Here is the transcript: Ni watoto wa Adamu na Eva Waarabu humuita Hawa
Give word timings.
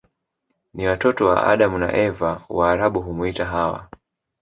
Ni 0.73 0.87
watoto 0.87 1.25
wa 1.27 1.43
Adamu 1.47 1.77
na 1.77 1.97
Eva 1.97 2.41
Waarabu 2.49 3.01
humuita 3.01 3.45
Hawa 3.45 3.89